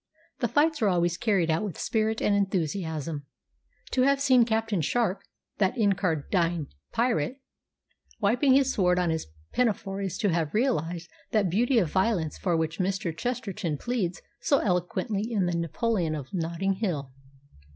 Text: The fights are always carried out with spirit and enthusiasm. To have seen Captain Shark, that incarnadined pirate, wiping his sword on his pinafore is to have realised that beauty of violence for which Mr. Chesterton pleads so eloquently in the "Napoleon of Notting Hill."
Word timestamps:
The 0.39 0.47
fights 0.47 0.81
are 0.81 0.87
always 0.87 1.15
carried 1.15 1.51
out 1.51 1.63
with 1.63 1.77
spirit 1.77 2.23
and 2.23 2.33
enthusiasm. 2.35 3.27
To 3.91 4.01
have 4.01 4.19
seen 4.19 4.45
Captain 4.45 4.81
Shark, 4.81 5.21
that 5.59 5.75
incarnadined 5.77 6.69
pirate, 6.91 7.39
wiping 8.19 8.55
his 8.55 8.73
sword 8.73 8.97
on 8.97 9.11
his 9.11 9.27
pinafore 9.51 10.01
is 10.01 10.17
to 10.17 10.29
have 10.29 10.55
realised 10.55 11.07
that 11.29 11.51
beauty 11.51 11.77
of 11.77 11.91
violence 11.91 12.35
for 12.39 12.57
which 12.57 12.79
Mr. 12.79 13.15
Chesterton 13.15 13.77
pleads 13.77 14.23
so 14.39 14.57
eloquently 14.57 15.31
in 15.31 15.45
the 15.45 15.53
"Napoleon 15.53 16.15
of 16.15 16.33
Notting 16.33 16.73
Hill." 16.81 17.11